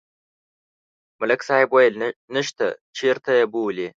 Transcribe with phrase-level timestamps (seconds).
[1.19, 1.93] ملک صاحب ویل:
[2.35, 2.65] نشته،
[2.97, 3.87] چېرته یې بولي؟